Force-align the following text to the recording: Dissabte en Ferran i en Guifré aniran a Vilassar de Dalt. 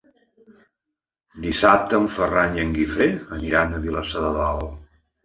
Dissabte 1.43 1.99
en 2.03 2.07
Ferran 2.13 2.57
i 2.57 2.63
en 2.63 2.71
Guifré 2.79 3.09
aniran 3.37 3.77
a 3.77 3.83
Vilassar 3.85 4.25
de 4.25 4.33
Dalt. 4.39 4.65